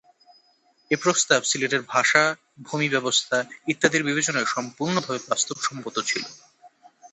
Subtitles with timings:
[0.91, 2.23] এ প্রস্তাব সিলেটের ভাষা,
[2.67, 3.37] ভূমিব্যবস্থা
[3.67, 6.23] ইত্যাদির বিবেচনায় সম্পূর্ণভাবে বাস্তবসম্মত ছিল।